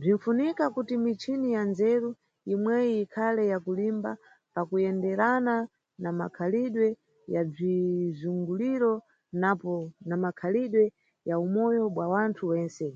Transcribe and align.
Bzinʼfunika 0.00 0.64
kuti 0.74 0.94
michini 1.04 1.48
ya 1.56 1.62
ndzeru 1.70 2.10
imweyi 2.52 2.92
ikhale 3.04 3.42
ya 3.52 3.58
kulimba 3.64 4.12
pakuyenderana 4.54 5.54
na 6.02 6.10
makhalidwe 6.20 6.88
ya 7.34 7.42
bzizunguliro 7.50 8.92
napo 9.42 9.74
na 10.08 10.16
makhalidwe 10.24 10.84
ya 11.28 11.34
umoyo 11.46 11.82
bwa 11.94 12.06
wanthu 12.12 12.42
wentse. 12.52 12.86